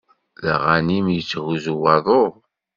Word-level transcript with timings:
D 0.41 0.43
aɣanim 0.53 1.07
yetthuzzu 1.15 1.75
waḍu? 1.81 2.23